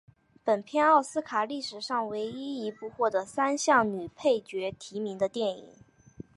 [0.43, 5.69] 本片奥斯卡历史上唯一一部获得三项女配角提名的电影。